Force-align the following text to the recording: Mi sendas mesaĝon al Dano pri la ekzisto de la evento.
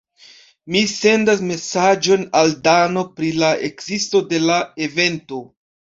Mi 0.75 0.79
sendas 0.91 1.43
mesaĝon 1.49 2.25
al 2.41 2.55
Dano 2.69 3.03
pri 3.19 3.29
la 3.43 3.53
ekzisto 3.69 4.23
de 4.33 4.41
la 4.47 4.57
evento. 4.87 5.45